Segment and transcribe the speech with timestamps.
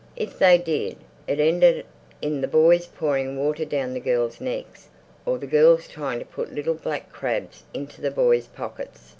[0.15, 0.95] If they did,
[1.27, 1.85] it ended
[2.23, 4.87] in the boys pouring water down the girls' necks
[5.27, 9.09] or the girls trying to put little black crabs into the boys' pockets.